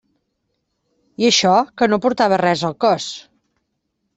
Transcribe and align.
I 1.23 1.27
això 1.29 1.51
que 1.81 1.91
no 1.91 1.99
portava 2.07 2.41
res 2.43 2.65
al 2.71 2.77
cos. 2.87 3.07